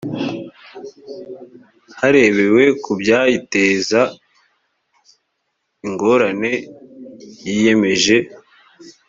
[1.99, 4.01] harebewe ku byayiteza
[5.85, 6.51] ingorane
[7.45, 8.17] yiyemeje